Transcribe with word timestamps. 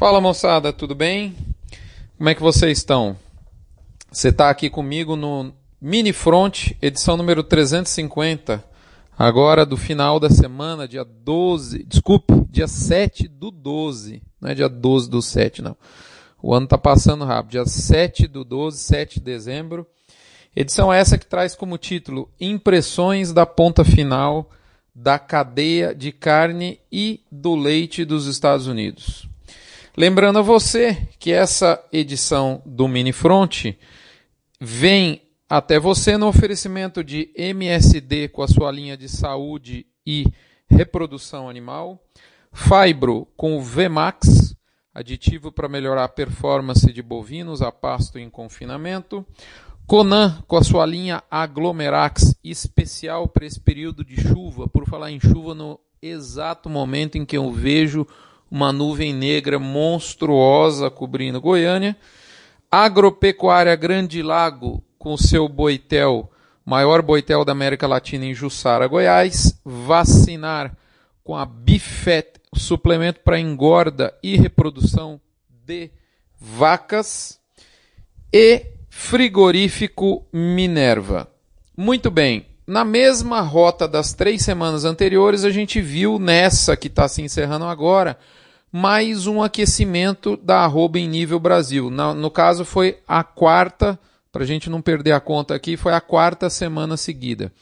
Fala 0.00 0.18
moçada, 0.18 0.72
tudo 0.72 0.94
bem? 0.94 1.36
Como 2.16 2.30
é 2.30 2.34
que 2.34 2.40
vocês 2.40 2.78
estão? 2.78 3.18
Você 4.10 4.30
está 4.30 4.48
aqui 4.48 4.70
comigo 4.70 5.14
no 5.14 5.52
Mini 5.78 6.10
Front, 6.10 6.70
edição 6.80 7.18
número 7.18 7.44
350, 7.44 8.64
agora 9.18 9.66
do 9.66 9.76
final 9.76 10.18
da 10.18 10.30
semana, 10.30 10.88
dia 10.88 11.04
12, 11.04 11.84
desculpe, 11.84 12.32
dia 12.48 12.66
7 12.66 13.28
do 13.28 13.50
12, 13.50 14.22
não 14.40 14.48
é 14.48 14.54
dia 14.54 14.70
12 14.70 15.10
do 15.10 15.20
7 15.20 15.60
não. 15.60 15.76
O 16.42 16.54
ano 16.54 16.64
está 16.64 16.78
passando 16.78 17.26
rápido, 17.26 17.50
dia 17.50 17.66
7 17.66 18.26
do 18.26 18.42
12, 18.42 18.78
7 18.78 19.18
de 19.18 19.20
dezembro. 19.20 19.86
Edição 20.56 20.90
essa 20.90 21.18
que 21.18 21.26
traz 21.26 21.54
como 21.54 21.76
título 21.76 22.30
Impressões 22.40 23.34
da 23.34 23.44
ponta 23.44 23.84
final 23.84 24.48
da 24.94 25.18
cadeia 25.18 25.94
de 25.94 26.10
carne 26.10 26.80
e 26.90 27.20
do 27.30 27.54
leite 27.54 28.02
dos 28.02 28.24
Estados 28.26 28.66
Unidos. 28.66 29.28
Lembrando 29.96 30.38
a 30.38 30.42
você 30.42 31.08
que 31.18 31.32
essa 31.32 31.82
edição 31.92 32.62
do 32.64 32.86
Mini 32.86 33.12
Front 33.12 33.74
vem 34.60 35.20
até 35.48 35.80
você 35.80 36.16
no 36.16 36.28
oferecimento 36.28 37.02
de 37.02 37.32
MSD 37.34 38.28
com 38.28 38.40
a 38.40 38.46
sua 38.46 38.70
linha 38.70 38.96
de 38.96 39.08
saúde 39.08 39.84
e 40.06 40.24
reprodução 40.68 41.48
animal, 41.48 42.00
Fibro 42.52 43.26
com 43.36 43.58
o 43.58 43.60
VMAX, 43.60 44.54
aditivo 44.94 45.50
para 45.50 45.68
melhorar 45.68 46.04
a 46.04 46.08
performance 46.08 46.92
de 46.92 47.02
bovinos 47.02 47.60
a 47.60 47.72
pasto 47.72 48.16
em 48.16 48.30
confinamento, 48.30 49.26
Conan 49.88 50.40
com 50.46 50.56
a 50.56 50.62
sua 50.62 50.86
linha 50.86 51.20
Aglomerax 51.28 52.36
especial 52.44 53.26
para 53.26 53.44
esse 53.44 53.58
período 53.58 54.04
de 54.04 54.20
chuva, 54.20 54.68
por 54.68 54.86
falar 54.86 55.10
em 55.10 55.18
chuva 55.18 55.52
no 55.52 55.80
exato 56.00 56.70
momento 56.70 57.18
em 57.18 57.26
que 57.26 57.36
eu 57.36 57.50
vejo 57.50 58.06
uma 58.50 58.72
nuvem 58.72 59.12
negra 59.12 59.58
monstruosa 59.58 60.90
cobrindo 60.90 61.40
Goiânia. 61.40 61.96
Agropecuária 62.70 63.74
Grande 63.76 64.22
Lago 64.22 64.82
com 64.98 65.16
seu 65.16 65.48
boitel, 65.48 66.30
maior 66.64 67.00
boitel 67.00 67.44
da 67.44 67.52
América 67.52 67.86
Latina 67.86 68.24
em 68.26 68.34
Jussara, 68.34 68.86
Goiás. 68.86 69.58
Vacinar 69.64 70.76
com 71.22 71.36
a 71.36 71.46
Bifet, 71.46 72.40
suplemento 72.54 73.20
para 73.20 73.38
engorda 73.38 74.12
e 74.22 74.36
reprodução 74.36 75.20
de 75.48 75.90
vacas. 76.38 77.40
E 78.32 78.66
Frigorífico 78.88 80.26
Minerva. 80.32 81.28
Muito 81.76 82.10
bem. 82.10 82.46
Na 82.66 82.84
mesma 82.84 83.40
rota 83.40 83.88
das 83.88 84.12
três 84.12 84.42
semanas 84.42 84.84
anteriores, 84.84 85.44
a 85.44 85.50
gente 85.50 85.80
viu 85.80 86.18
nessa 86.18 86.76
que 86.76 86.86
está 86.86 87.08
se 87.08 87.22
encerrando 87.22 87.64
agora 87.64 88.16
mais 88.72 89.26
um 89.26 89.42
aquecimento 89.42 90.36
da 90.36 90.60
arroba 90.60 90.96
em 90.98 91.08
nível 91.08 91.40
Brasil. 91.40 91.90
No, 91.90 92.14
no 92.14 92.30
caso, 92.30 92.64
foi 92.64 92.98
a 93.06 93.24
quarta, 93.24 93.98
para 94.30 94.44
a 94.44 94.46
gente 94.46 94.70
não 94.70 94.80
perder 94.80 95.12
a 95.12 95.20
conta 95.20 95.54
aqui, 95.54 95.76
foi 95.76 95.92
a 95.92 96.00
quarta 96.00 96.48
semana 96.48 96.96
seguida. 96.96 97.52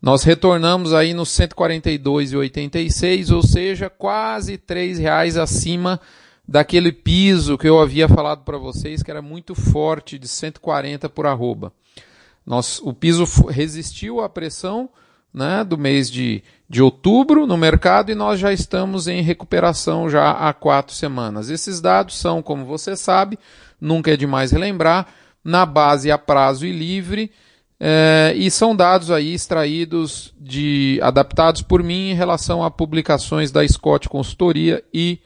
Nós 0.00 0.22
retornamos 0.22 0.94
aí 0.94 1.12
nos 1.12 1.28
142,86, 1.30 3.34
ou 3.34 3.42
seja, 3.42 3.90
quase 3.90 4.60
R$ 4.68 4.94
reais 4.94 5.36
acima 5.36 6.00
daquele 6.46 6.92
piso 6.92 7.58
que 7.58 7.68
eu 7.68 7.80
havia 7.80 8.08
falado 8.08 8.44
para 8.44 8.56
vocês, 8.56 9.02
que 9.02 9.10
era 9.10 9.20
muito 9.20 9.54
forte, 9.54 10.18
de 10.18 10.28
140 10.28 11.08
por 11.08 11.26
arroba. 11.26 11.72
Nós, 12.44 12.80
o 12.82 12.94
piso 12.94 13.24
resistiu 13.48 14.20
à 14.20 14.28
pressão 14.28 14.88
né, 15.36 15.62
do 15.62 15.76
mês 15.76 16.10
de, 16.10 16.42
de 16.66 16.80
outubro 16.80 17.46
no 17.46 17.58
mercado 17.58 18.10
e 18.10 18.14
nós 18.14 18.40
já 18.40 18.54
estamos 18.54 19.06
em 19.06 19.20
recuperação 19.20 20.08
já 20.08 20.30
há 20.30 20.50
quatro 20.54 20.94
semanas. 20.94 21.50
Esses 21.50 21.78
dados 21.78 22.18
são, 22.18 22.40
como 22.40 22.64
você 22.64 22.96
sabe, 22.96 23.38
nunca 23.78 24.10
é 24.10 24.16
demais 24.16 24.50
relembrar, 24.50 25.06
na 25.44 25.66
base 25.66 26.10
a 26.10 26.16
prazo 26.16 26.64
e 26.64 26.72
livre, 26.72 27.30
é, 27.78 28.32
e 28.34 28.50
são 28.50 28.74
dados 28.74 29.10
aí 29.10 29.34
extraídos 29.34 30.32
de 30.40 30.98
adaptados 31.02 31.60
por 31.60 31.82
mim 31.82 32.12
em 32.12 32.14
relação 32.14 32.64
a 32.64 32.70
publicações 32.70 33.52
da 33.52 33.66
Scott 33.68 34.08
Consultoria 34.08 34.82
e 34.92 35.20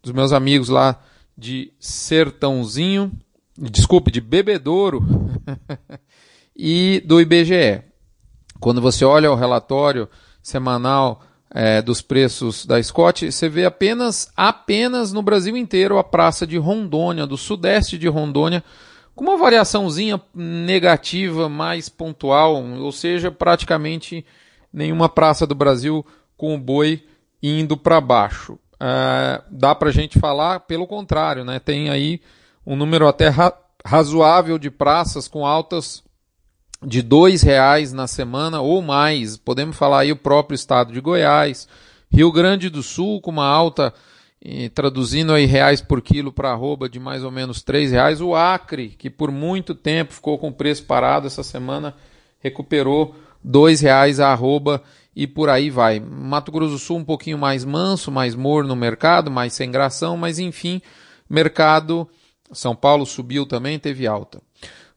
dos 0.00 0.12
meus 0.12 0.32
amigos 0.32 0.68
lá 0.68 1.02
de 1.36 1.72
Sertãozinho, 1.80 3.10
desculpe, 3.58 4.12
de 4.12 4.20
Bebedouro 4.20 5.04
e 6.54 7.02
do 7.04 7.20
IBGE. 7.20 7.82
Quando 8.60 8.80
você 8.80 9.04
olha 9.04 9.30
o 9.30 9.34
relatório 9.34 10.08
semanal 10.42 11.22
é, 11.50 11.80
dos 11.80 12.00
preços 12.00 12.66
da 12.66 12.82
Scott, 12.82 13.30
você 13.30 13.48
vê 13.48 13.64
apenas, 13.64 14.30
apenas 14.36 15.12
no 15.12 15.22
Brasil 15.22 15.56
inteiro 15.56 15.98
a 15.98 16.04
praça 16.04 16.46
de 16.46 16.56
Rondônia, 16.56 17.26
do 17.26 17.36
sudeste 17.36 17.96
de 17.98 18.08
Rondônia, 18.08 18.62
com 19.14 19.24
uma 19.24 19.36
variaçãozinha 19.36 20.20
negativa 20.34 21.48
mais 21.48 21.88
pontual, 21.88 22.62
ou 22.62 22.92
seja, 22.92 23.30
praticamente 23.30 24.24
nenhuma 24.72 25.08
praça 25.08 25.46
do 25.46 25.54
Brasil 25.54 26.04
com 26.36 26.54
o 26.54 26.58
boi 26.58 27.02
indo 27.42 27.76
para 27.76 28.00
baixo 28.00 28.58
é, 28.80 29.42
dá 29.50 29.74
para 29.74 29.88
a 29.88 29.92
gente 29.92 30.18
falar 30.18 30.60
pelo 30.60 30.86
contrário, 30.86 31.44
né? 31.44 31.58
Tem 31.58 31.90
aí 31.90 32.20
um 32.66 32.76
número 32.76 33.08
até 33.08 33.28
ra 33.28 33.52
razoável 33.84 34.58
de 34.58 34.68
praças 34.68 35.28
com 35.28 35.46
altas 35.46 36.02
de 36.86 37.02
dois 37.02 37.42
reais 37.42 37.92
na 37.92 38.06
semana 38.06 38.60
ou 38.60 38.80
mais. 38.80 39.36
Podemos 39.36 39.76
falar 39.76 40.00
aí 40.00 40.12
o 40.12 40.16
próprio 40.16 40.54
estado 40.54 40.92
de 40.92 41.00
Goiás, 41.00 41.66
Rio 42.08 42.30
Grande 42.30 42.70
do 42.70 42.80
Sul 42.80 43.20
com 43.20 43.32
uma 43.32 43.46
alta 43.46 43.92
traduzindo 44.74 45.32
aí 45.32 45.44
reais 45.44 45.80
por 45.80 46.00
quilo 46.00 46.30
para 46.30 46.52
arroba 46.52 46.88
de 46.88 47.00
mais 47.00 47.24
ou 47.24 47.32
menos 47.32 47.60
três 47.60 47.90
reais. 47.90 48.20
O 48.20 48.36
Acre, 48.36 48.90
que 48.90 49.10
por 49.10 49.32
muito 49.32 49.74
tempo 49.74 50.12
ficou 50.12 50.38
com 50.38 50.48
o 50.48 50.52
preço 50.52 50.84
parado, 50.84 51.26
essa 51.26 51.42
semana 51.42 51.92
recuperou 52.38 53.16
dois 53.42 53.80
reais 53.80 54.20
a 54.20 54.30
arroba 54.30 54.80
e 55.16 55.26
por 55.26 55.48
aí 55.48 55.68
vai. 55.68 55.98
Mato 55.98 56.52
Grosso 56.52 56.74
do 56.74 56.78
Sul 56.78 56.98
um 56.98 57.04
pouquinho 57.04 57.36
mais 57.36 57.64
manso, 57.64 58.12
mais 58.12 58.36
morno 58.36 58.68
no 58.68 58.76
mercado, 58.76 59.28
mais 59.28 59.52
sem 59.54 59.72
gração, 59.72 60.16
mas 60.16 60.38
enfim, 60.38 60.80
mercado 61.28 62.08
São 62.52 62.76
Paulo 62.76 63.04
subiu 63.04 63.44
também, 63.44 63.76
teve 63.76 64.06
alta. 64.06 64.40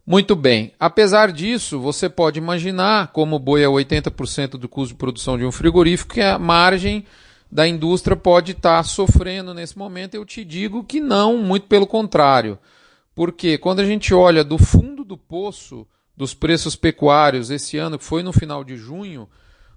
Muito 0.09 0.35
bem. 0.35 0.73
Apesar 0.79 1.31
disso, 1.31 1.79
você 1.79 2.09
pode 2.09 2.39
imaginar, 2.39 3.09
como 3.09 3.35
o 3.35 3.39
boi 3.39 3.61
é 3.61 3.67
80% 3.67 4.57
do 4.57 4.67
custo 4.67 4.95
de 4.95 4.97
produção 4.97 5.37
de 5.37 5.45
um 5.45 5.51
frigorífico, 5.51 6.15
que 6.15 6.21
a 6.21 6.39
margem 6.39 7.05
da 7.51 7.67
indústria 7.67 8.17
pode 8.17 8.53
estar 8.53 8.81
sofrendo 8.81 9.53
nesse 9.53 9.77
momento. 9.77 10.15
Eu 10.15 10.25
te 10.25 10.43
digo 10.43 10.83
que 10.83 10.99
não, 10.99 11.37
muito 11.37 11.67
pelo 11.67 11.85
contrário. 11.85 12.57
Porque 13.13 13.55
quando 13.59 13.81
a 13.81 13.85
gente 13.85 14.11
olha 14.11 14.43
do 14.43 14.57
fundo 14.57 15.03
do 15.03 15.15
poço 15.15 15.85
dos 16.17 16.33
preços 16.33 16.75
pecuários 16.75 17.51
esse 17.51 17.77
ano, 17.77 17.99
que 17.99 18.03
foi 18.03 18.23
no 18.23 18.33
final 18.33 18.63
de 18.63 18.77
junho, 18.77 19.29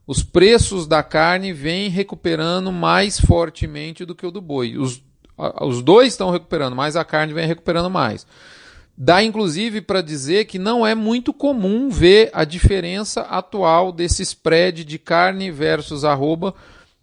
os 0.06 0.22
preços 0.22 0.86
da 0.86 1.02
carne 1.02 1.52
vêm 1.52 1.90
recuperando 1.90 2.72
mais 2.72 3.20
fortemente 3.20 4.06
do 4.06 4.14
que 4.14 4.24
o 4.24 4.30
do 4.30 4.40
boi. 4.40 4.78
Os, 4.78 5.04
os 5.60 5.82
dois 5.82 6.14
estão 6.14 6.30
recuperando, 6.30 6.74
mas 6.74 6.96
a 6.96 7.04
carne 7.04 7.34
vem 7.34 7.46
recuperando 7.46 7.90
mais. 7.90 8.26
Dá 8.96 9.22
inclusive 9.22 9.80
para 9.80 10.02
dizer 10.02 10.44
que 10.44 10.58
não 10.58 10.86
é 10.86 10.94
muito 10.94 11.32
comum 11.32 11.88
ver 11.88 12.30
a 12.32 12.44
diferença 12.44 13.22
atual 13.22 13.90
desse 13.90 14.22
spread 14.22 14.84
de 14.84 14.98
carne 14.98 15.50
versus 15.50 16.04
arroba 16.04 16.54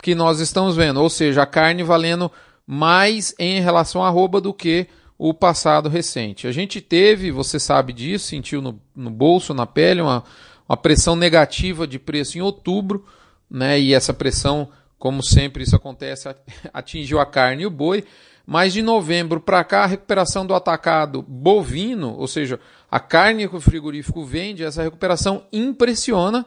que 0.01 0.15
nós 0.15 0.39
estamos 0.39 0.75
vendo, 0.75 1.01
ou 1.01 1.09
seja, 1.09 1.43
a 1.43 1.45
carne 1.45 1.83
valendo 1.83 2.31
mais 2.65 3.33
em 3.39 3.59
relação 3.59 4.03
à 4.03 4.07
arroba 4.07 4.39
do 4.39 4.53
que 4.53 4.87
o 5.17 5.33
passado 5.33 5.89
recente. 5.89 6.47
A 6.47 6.51
gente 6.51 6.79
teve, 6.79 7.31
você 7.31 7.59
sabe 7.59 7.91
disso, 7.91 8.27
sentiu 8.27 8.61
no, 8.61 8.79
no 8.95 9.09
bolso, 9.09 9.53
na 9.53 9.65
pele, 9.65 10.01
uma, 10.01 10.23
uma 10.67 10.77
pressão 10.77 11.15
negativa 11.15 11.85
de 11.85 11.99
preço 11.99 12.37
em 12.37 12.41
outubro, 12.41 13.05
né? 13.49 13.77
E 13.77 13.93
essa 13.93 14.13
pressão, 14.13 14.69
como 14.97 15.21
sempre 15.21 15.63
isso 15.63 15.75
acontece, 15.75 16.33
atingiu 16.73 17.19
a 17.19 17.25
carne 17.25 17.63
e 17.63 17.65
o 17.65 17.71
boi. 17.71 18.05
Mas 18.51 18.73
de 18.73 18.81
novembro 18.81 19.39
para 19.39 19.63
cá, 19.63 19.83
a 19.83 19.85
recuperação 19.85 20.43
do 20.43 20.55
atacado 20.55 21.21
bovino, 21.21 22.15
ou 22.17 22.27
seja, 22.27 22.59
a 22.89 22.99
carne 22.99 23.47
que 23.47 23.55
o 23.55 23.61
frigorífico 23.61 24.25
vende, 24.25 24.63
essa 24.63 24.81
recuperação 24.81 25.45
impressiona 25.53 26.43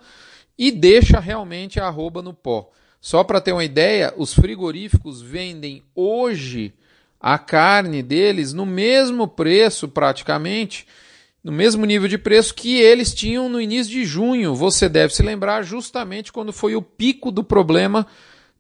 e 0.59 0.73
deixa 0.73 1.21
realmente 1.21 1.79
a 1.79 1.87
arroba 1.87 2.21
no 2.21 2.35
pó. 2.35 2.69
Só 3.01 3.23
para 3.23 3.41
ter 3.41 3.53
uma 3.53 3.63
ideia, 3.63 4.13
os 4.17 4.35
frigoríficos 4.35 5.23
vendem 5.23 5.85
hoje 5.95 6.75
a 7.21 7.39
carne 7.39 8.03
deles 8.03 8.53
no 8.53 8.67
mesmo 8.67 9.29
preço 9.29 9.87
praticamente 9.87 10.89
no 11.43 11.53
mesmo 11.53 11.87
nível 11.87 12.09
de 12.09 12.19
preço 12.19 12.53
que 12.53 12.81
eles 12.81 13.15
tinham 13.15 13.49
no 13.49 13.61
início 13.61 13.93
de 13.93 14.05
junho. 14.05 14.57
Você 14.57 14.89
deve 14.89 15.15
se 15.15 15.23
lembrar 15.23 15.63
justamente 15.63 16.33
quando 16.33 16.53
foi 16.53 16.75
o 16.75 16.83
pico 16.83 17.31
do 17.31 17.45
problema 17.45 18.09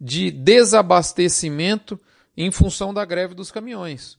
de 0.00 0.30
desabastecimento 0.30 1.98
em 2.36 2.50
função 2.50 2.92
da 2.92 3.04
greve 3.04 3.34
dos 3.34 3.50
caminhões. 3.50 4.18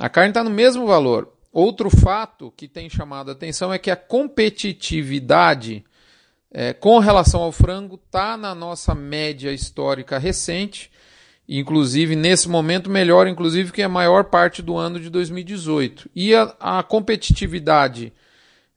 A 0.00 0.08
carne 0.08 0.30
está 0.30 0.42
no 0.42 0.50
mesmo 0.50 0.86
valor. 0.86 1.32
Outro 1.52 1.90
fato 1.90 2.52
que 2.56 2.66
tem 2.66 2.88
chamado 2.88 3.30
a 3.30 3.32
atenção 3.32 3.72
é 3.72 3.78
que 3.78 3.90
a 3.90 3.96
competitividade 3.96 5.84
é, 6.50 6.72
com 6.72 6.98
relação 6.98 7.42
ao 7.42 7.52
frango 7.52 8.00
está 8.02 8.36
na 8.36 8.54
nossa 8.54 8.94
média 8.94 9.52
histórica 9.52 10.18
recente 10.18 10.90
inclusive 11.48 12.16
nesse 12.16 12.48
momento 12.48 12.90
melhor, 12.90 13.26
inclusive 13.26 13.72
que 13.72 13.82
a 13.82 13.88
maior 13.88 14.24
parte 14.24 14.62
do 14.62 14.76
ano 14.76 14.98
de 15.00 15.10
2018. 15.10 16.08
E 16.14 16.34
a, 16.34 16.54
a 16.58 16.82
competitividade, 16.82 18.12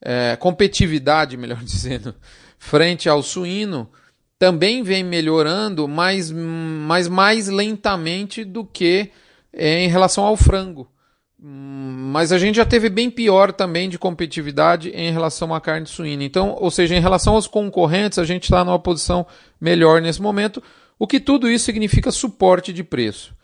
é, 0.02 0.36
competitividade, 0.36 1.38
melhor 1.38 1.64
dizendo, 1.64 2.16
frente 2.58 3.08
ao 3.08 3.22
suíno 3.22 3.90
também 4.38 4.84
vem 4.84 5.04
melhorando, 5.04 5.88
mas, 5.88 6.32
mas 6.32 7.08
mais 7.08 7.48
lentamente 7.48 8.44
do 8.44 8.66
que 8.66 9.12
é, 9.54 9.84
em 9.84 9.88
relação 9.88 10.26
ao 10.26 10.36
frango. 10.36 10.90
Mas 11.38 12.32
a 12.32 12.40
gente 12.40 12.56
já 12.56 12.66
teve 12.66 12.90
bem 12.90 13.10
pior 13.10 13.52
também 13.52 13.88
de 13.88 14.00
competitividade 14.00 14.90
em 14.90 15.12
relação 15.12 15.54
à 15.54 15.62
carne 15.62 15.86
suína. 15.86 16.24
Então, 16.24 16.56
ou 16.60 16.72
seja, 16.72 16.96
em 16.96 17.02
relação 17.02 17.36
aos 17.36 17.48
concorrentes, 17.48 18.18
a 18.18 18.24
gente 18.24 18.44
está 18.44 18.64
numa 18.64 18.80
posição 18.80 19.26
melhor 19.60 20.02
nesse 20.02 20.22
momento, 20.22 20.62
o 20.98 21.06
que 21.06 21.20
tudo 21.20 21.50
isso 21.50 21.66
significa 21.66 22.12
suporte 22.12 22.74
de 22.74 22.84
preço. 22.84 23.36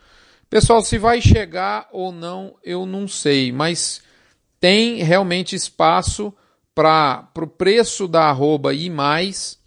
Pessoal, 0.49 0.81
se 0.81 0.97
vai 0.97 1.21
chegar 1.21 1.87
ou 1.91 2.11
não, 2.11 2.55
eu 2.63 2.85
não 2.85 3.07
sei, 3.07 3.51
mas 3.51 4.01
tem 4.59 5.01
realmente 5.03 5.55
espaço 5.55 6.33
para 6.75 7.29
o 7.37 7.47
preço 7.47 8.07
da 8.07 8.23
arroba 8.23 8.73
ir 8.73 8.89
mais, 8.89 9.60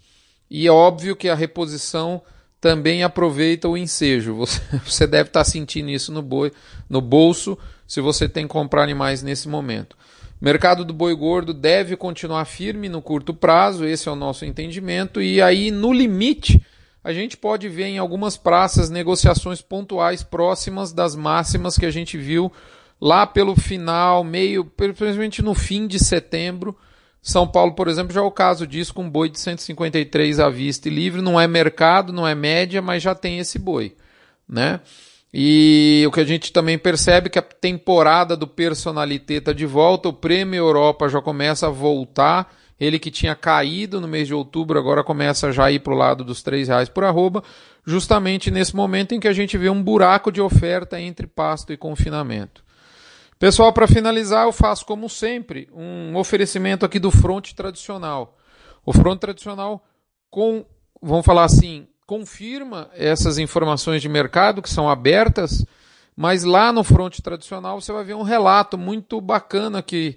e 0.57 0.69
é 0.69 0.71
óbvio 0.71 1.17
que 1.17 1.29
a 1.29 1.35
reposição 1.35 2.23
também 2.61 3.03
aproveita 3.03 3.69
o 3.69 3.77
ensejo. 3.77 4.37
Você, 4.39 4.61
você 4.85 5.05
deve 5.05 5.29
estar 5.29 5.43
sentindo 5.43 5.91
isso 5.91 6.13
no, 6.13 6.23
boi, 6.23 6.53
no 6.89 7.01
bolso 7.01 7.59
se 7.89 8.01
você 8.01 8.29
tem 8.29 8.47
que 8.47 8.53
comprar 8.53 8.85
animais 8.85 9.21
nesse 9.21 9.49
momento. 9.49 9.97
Mercado 10.41 10.85
do 10.85 10.95
boi 10.95 11.13
gordo 11.13 11.53
deve 11.53 11.97
continuar 11.97 12.45
firme 12.45 12.89
no 12.89 13.03
curto 13.03 13.35
prazo, 13.35 13.85
esse 13.85 14.09
é 14.09 14.13
o 14.13 14.17
nosso 14.17 14.45
entendimento, 14.45 15.21
e 15.21 15.43
aí 15.43 15.73
no 15.73 15.93
limite 15.93 16.65
a 17.03 17.13
gente 17.13 17.37
pode 17.37 17.69
ver 17.69 17.87
em 17.87 17.99
algumas 17.99 18.37
praças 18.37 18.89
negociações 18.89 19.61
pontuais 19.61 20.23
próximas 20.23 20.93
das 20.93 21.17
máximas 21.17 21.77
que 21.77 21.85
a 21.85 21.91
gente 21.91 22.17
viu 22.17 22.53
lá 23.01 23.27
pelo 23.27 23.57
final, 23.57 24.23
meio, 24.23 24.65
principalmente 24.65 25.43
no 25.43 25.53
fim 25.53 25.89
de 25.89 25.99
setembro. 25.99 26.77
São 27.25 27.49
Paulo, 27.49 27.73
por 27.73 27.89
exemplo, 27.89 28.13
já 28.13 28.21
é 28.21 28.23
o 28.23 28.31
caso 28.31 28.67
disso 28.67 28.93
com 28.93 29.09
boi 29.09 29.31
de 29.31 29.41
153 29.41 30.39
à 30.39 30.51
vista 30.51 30.89
e 30.89 30.95
livre, 30.95 31.23
não 31.23 31.41
é 31.41 31.49
mercado, 31.49 32.13
não 32.13 32.29
é 32.29 32.35
média, 32.35 32.83
mas 32.83 33.03
já 33.03 33.15
tem 33.15 33.39
esse 33.39 33.59
boi, 33.59 33.97
né? 34.47 34.81
E 35.33 36.05
o 36.07 36.13
que 36.13 36.21
a 36.21 36.25
gente 36.25 36.53
também 36.53 36.77
percebe 36.77 37.29
é 37.29 37.31
que 37.31 37.39
a 37.39 37.43
temporada 37.43 38.37
do 38.37 38.47
Personalité 38.47 39.37
está 39.37 39.55
de 39.55 39.65
volta, 39.65 40.11
o 40.11 40.13
Prêmio 40.13 40.59
Europa 40.59 41.09
já 41.09 41.23
começa 41.23 41.67
a 41.67 41.71
voltar, 41.71 42.55
ele 42.79 42.99
que 42.99 43.11
tinha 43.11 43.35
caído 43.35 44.03
no 44.03 44.07
mês 44.07 44.29
de 44.29 44.35
outubro, 44.35 44.79
agora 44.79 45.03
começa 45.03 45.51
já 45.51 45.65
a 45.65 45.73
ir 45.73 45.79
para 45.79 45.95
o 45.95 45.97
lado 45.97 46.25
dos 46.25 46.45
R$ 46.45 46.63
reais 46.63 46.91
por 46.91 47.05
arroba, 47.05 47.43
justamente 47.87 48.51
nesse 48.51 48.77
momento 48.77 49.15
em 49.15 49.19
que 49.19 49.29
a 49.29 49.33
gente 49.33 49.57
vê 49.57 49.71
um 49.71 49.83
buraco 49.83 50.31
de 50.31 50.43
oferta 50.43 51.01
entre 51.01 51.27
pasto 51.27 51.73
e 51.73 51.77
confinamento. 51.79 52.64
Pessoal, 53.39 53.73
para 53.73 53.87
finalizar, 53.87 54.47
eu 54.47 54.53
faço 54.53 54.87
como 54.87 55.09
sempre 55.09 55.69
um 55.75 56.17
oferecimento 56.17 56.87
aqui 56.87 56.99
do 56.99 57.11
fronte 57.11 57.55
tradicional. 57.55 58.39
O 58.87 58.93
fronte 58.93 59.21
tradicional 59.21 59.85
com, 60.31 60.65
vamos 61.03 61.27
falar 61.27 61.45
assim, 61.45 61.87
confirma 62.07 62.91
essas 62.95 63.39
informações 63.39 64.03
de 64.03 64.09
mercado 64.09 64.63
que 64.63 64.71
são 64.71 64.89
abertas, 64.89 65.65
mas 66.17 66.45
lá 66.45 66.73
no 66.73 66.85
fronte 66.85 67.23
tradicional 67.23 67.81
você 67.81 67.93
vai 67.93 68.05
ver 68.05 68.15
um 68.15 68.23
relato 68.23 68.79
muito 68.79 69.21
bacana 69.21 69.83
que 69.83 70.17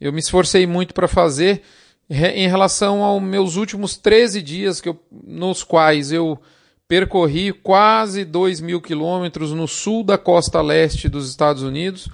eu 0.00 0.12
me 0.12 0.20
esforcei 0.20 0.66
muito 0.66 0.94
para 0.94 1.08
fazer 1.08 1.62
em 2.10 2.48
relação 2.48 3.02
aos 3.02 3.22
meus 3.22 3.56
últimos 3.56 3.96
13 3.96 4.40
dias 4.42 4.80
que 4.80 4.88
eu, 4.88 4.98
nos 5.10 5.62
quais 5.62 6.12
eu 6.12 6.40
percorri 6.86 7.52
quase 7.52 8.24
2 8.24 8.60
mil 8.60 8.80
quilômetros 8.80 9.52
no 9.52 9.68
sul 9.68 10.02
da 10.02 10.16
costa 10.16 10.62
leste 10.62 11.08
dos 11.08 11.28
Estados 11.28 11.62
Unidos, 11.62 12.08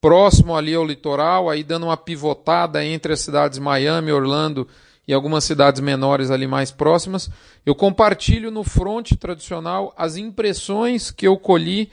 próximo 0.00 0.56
ali 0.56 0.74
ao 0.74 0.84
litoral, 0.84 1.50
aí 1.50 1.62
dando 1.62 1.86
uma 1.86 1.96
pivotada 1.96 2.84
entre 2.84 3.12
as 3.12 3.20
cidades 3.20 3.58
Miami, 3.58 4.10
Orlando 4.10 4.66
e 5.06 5.12
algumas 5.12 5.44
cidades 5.44 5.80
menores 5.80 6.30
ali 6.30 6.46
mais 6.46 6.70
próximas. 6.70 7.30
Eu 7.66 7.74
compartilho 7.74 8.50
no 8.50 8.64
fronte 8.64 9.16
tradicional 9.16 9.92
as 9.96 10.16
impressões 10.16 11.10
que 11.10 11.26
eu 11.26 11.36
colhi 11.36 11.90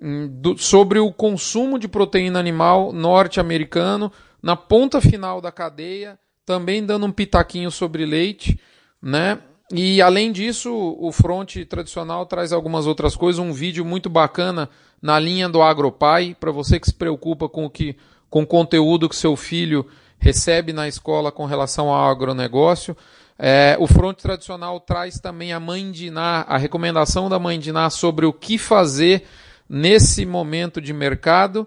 hum, 0.00 0.56
sobre 0.58 0.98
o 0.98 1.12
consumo 1.12 1.78
de 1.78 1.88
proteína 1.88 2.38
animal 2.38 2.92
norte-americano 2.92 4.12
na 4.42 4.56
ponta 4.56 5.00
final 5.00 5.40
da 5.40 5.50
cadeia, 5.50 6.18
também 6.44 6.84
dando 6.84 7.06
um 7.06 7.12
pitaquinho 7.12 7.70
sobre 7.70 8.04
leite, 8.04 8.58
né? 9.00 9.38
E 9.70 10.00
além 10.00 10.32
disso, 10.32 10.72
o 10.98 11.12
fronte 11.12 11.64
tradicional 11.64 12.24
traz 12.24 12.52
algumas 12.52 12.86
outras 12.86 13.14
coisas, 13.14 13.38
um 13.38 13.52
vídeo 13.52 13.84
muito 13.84 14.08
bacana 14.08 14.68
na 15.00 15.18
linha 15.18 15.48
do 15.48 15.62
AgroPai, 15.62 16.34
para 16.38 16.50
você 16.50 16.80
que 16.80 16.86
se 16.86 16.94
preocupa 16.94 17.48
com 17.48 17.66
o 17.66 17.70
que 17.70 17.96
com 18.30 18.42
o 18.42 18.46
conteúdo 18.46 19.08
que 19.08 19.16
seu 19.16 19.36
filho 19.36 19.86
recebe 20.18 20.72
na 20.72 20.86
escola 20.86 21.32
com 21.32 21.46
relação 21.46 21.88
ao 21.88 22.10
agronegócio. 22.10 22.96
É, 23.38 23.76
o 23.78 23.86
fronte 23.86 24.22
tradicional 24.22 24.80
traz 24.80 25.20
também 25.20 25.52
a 25.52 25.60
mãe 25.60 25.90
de 25.90 26.08
Iná, 26.08 26.44
a 26.48 26.58
recomendação 26.58 27.28
da 27.28 27.38
mãe 27.38 27.58
de 27.58 27.70
Iná 27.70 27.88
sobre 27.88 28.26
o 28.26 28.32
que 28.32 28.58
fazer 28.58 29.24
nesse 29.68 30.26
momento 30.26 30.80
de 30.80 30.92
mercado. 30.92 31.66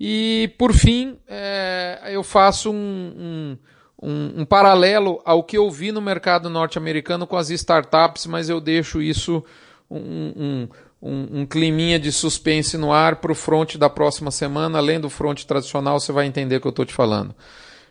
E, 0.00 0.52
por 0.58 0.72
fim, 0.72 1.18
é, 1.28 2.10
eu 2.10 2.22
faço 2.22 2.72
um, 2.72 2.74
um, 2.74 3.58
um, 4.04 4.42
um, 4.42 4.44
paralelo 4.44 5.20
ao 5.24 5.42
que 5.42 5.56
eu 5.56 5.70
vi 5.70 5.90
no 5.90 6.00
mercado 6.00 6.50
norte-americano 6.50 7.26
com 7.26 7.36
as 7.36 7.50
startups, 7.50 8.26
mas 8.26 8.48
eu 8.48 8.60
deixo 8.60 9.00
isso 9.00 9.42
um, 9.90 10.68
um, 11.00 11.40
um 11.40 11.46
climinha 11.46 11.98
de 11.98 12.12
suspense 12.12 12.76
no 12.76 12.92
ar 12.92 13.16
para 13.16 13.32
o 13.32 13.34
front 13.34 13.76
da 13.76 13.88
próxima 13.88 14.30
semana. 14.30 14.78
Além 14.78 15.00
do 15.00 15.08
front 15.08 15.44
tradicional, 15.44 15.98
você 15.98 16.12
vai 16.12 16.26
entender 16.26 16.56
o 16.56 16.60
que 16.60 16.66
eu 16.66 16.70
estou 16.70 16.84
te 16.84 16.94
falando. 16.94 17.34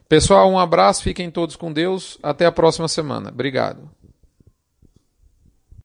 Pessoal, 0.08 0.50
um 0.52 0.60
abraço, 0.60 1.04
fiquem 1.04 1.32
todos 1.32 1.56
com 1.56 1.72
Deus. 1.72 2.18
Até 2.22 2.46
a 2.46 2.52
próxima 2.52 2.88
semana. 2.88 3.30
Obrigado. 3.30 4.03